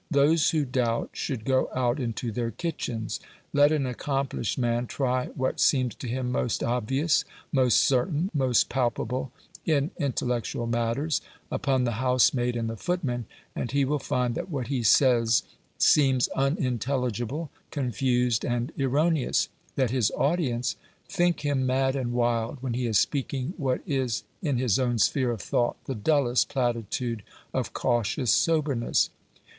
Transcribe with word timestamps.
Those 0.09 0.49
who 0.49 0.65
doubt 0.65 1.11
should 1.13 1.45
go 1.45 1.69
out 1.75 1.99
into 1.99 2.31
their 2.31 2.49
kitchens. 2.49 3.19
Let 3.53 3.71
an 3.71 3.85
accomplished 3.85 4.57
man 4.57 4.87
try 4.87 5.27
what 5.35 5.59
seems 5.59 5.93
to 5.93 6.07
him 6.07 6.31
most 6.31 6.63
obvious, 6.63 7.23
most 7.51 7.77
certain, 7.83 8.31
most 8.33 8.67
palpable 8.67 9.31
in 9.63 9.91
intellectual 9.99 10.65
matters, 10.65 11.21
upon 11.51 11.83
the 11.83 12.01
housemaid 12.01 12.55
and 12.55 12.67
the 12.67 12.75
footman, 12.77 13.27
and 13.55 13.69
he 13.69 13.85
will 13.85 13.99
find 13.99 14.33
that 14.33 14.49
what 14.49 14.69
he 14.69 14.81
says 14.81 15.43
seems 15.77 16.27
unintelligible, 16.29 17.51
confused, 17.69 18.43
and 18.43 18.71
erroneous 18.79 19.49
that 19.75 19.91
his 19.91 20.09
audience 20.17 20.77
think 21.07 21.41
him 21.41 21.63
mad 21.67 21.95
and 21.95 22.11
wild 22.11 22.57
when 22.63 22.73
he 22.73 22.87
is 22.87 22.97
speaking 22.97 23.53
what 23.55 23.81
is 23.85 24.23
in 24.41 24.57
his 24.57 24.79
own 24.79 24.97
sphere 24.97 25.29
of 25.29 25.43
thought 25.43 25.77
the 25.85 25.93
dullest 25.93 26.49
platitude 26.49 27.21
of 27.53 27.71
cautious 27.73 28.31
soberness. 28.33 29.11